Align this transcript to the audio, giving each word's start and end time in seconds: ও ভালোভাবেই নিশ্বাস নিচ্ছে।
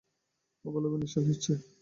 ও 0.65 0.67
ভালোভাবেই 0.67 1.01
নিশ্বাস 1.03 1.23
নিচ্ছে। 1.27 1.53